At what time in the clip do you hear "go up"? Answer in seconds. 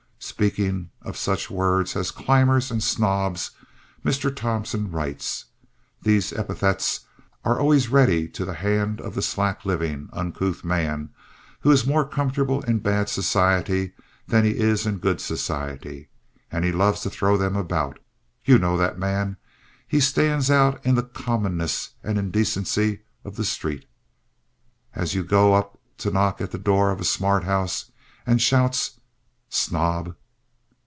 25.23-25.79